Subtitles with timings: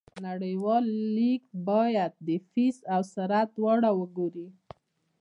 [0.27, 4.47] نړیوال لیږد باید د فیس او سرعت دواړه وګوري.